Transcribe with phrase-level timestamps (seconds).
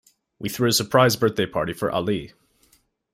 [0.39, 2.33] We threw a surprise birthday party for Ali.